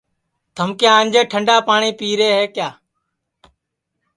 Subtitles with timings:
[0.55, 2.69] تھم کیا آنجے ٹھنڈا پاٹؔی پیرے ہے کیا